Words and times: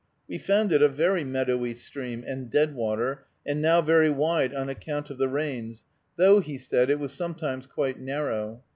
We 0.27 0.39
found 0.39 0.71
it 0.71 0.81
a 0.81 0.89
very 0.89 1.23
meadowy 1.23 1.75
stream, 1.75 2.23
and 2.25 2.49
deadwater, 2.49 3.27
and 3.45 3.61
now 3.61 3.83
very 3.83 4.09
wide 4.09 4.51
on 4.51 4.67
account 4.67 5.11
of 5.11 5.19
the 5.19 5.29
rains, 5.29 5.83
though, 6.15 6.39
he 6.39 6.57
said, 6.57 6.89
it 6.89 6.97
was 6.97 7.13
sometimes 7.13 7.67
quite 7.67 7.99
narrow. 7.99 8.63